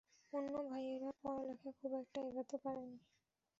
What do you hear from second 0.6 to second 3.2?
ভাইয়েরা পড়ালেখা খুব একটা এগোতে পারেনি।